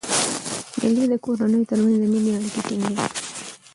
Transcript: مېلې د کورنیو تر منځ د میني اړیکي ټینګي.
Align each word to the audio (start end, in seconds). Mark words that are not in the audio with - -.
مېلې 0.81 1.05
د 1.11 1.13
کورنیو 1.23 1.67
تر 1.69 1.77
منځ 1.83 1.97
د 2.01 2.03
میني 2.11 2.31
اړیکي 2.37 2.61
ټینګي. 2.67 2.95